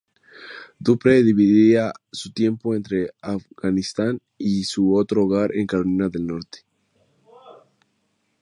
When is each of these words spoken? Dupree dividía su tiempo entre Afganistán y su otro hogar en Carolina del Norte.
Dupree 0.81 1.21
dividía 1.21 1.93
su 2.11 2.33
tiempo 2.33 2.73
entre 2.73 3.11
Afganistán 3.21 4.19
y 4.35 4.63
su 4.63 4.95
otro 4.95 5.25
hogar 5.25 5.53
en 5.55 5.67
Carolina 5.67 6.09
del 6.09 6.25
Norte. 6.25 6.65